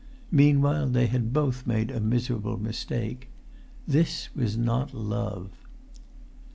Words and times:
Meanwhile 0.31 0.87
they 0.89 1.05
had 1.05 1.31
both 1.31 1.67
made 1.67 1.91
a 1.91 1.99
miserable 1.99 2.57
mistake. 2.57 3.29
This 3.87 4.33
was 4.35 4.57
not 4.57 4.95
love. 4.95 5.51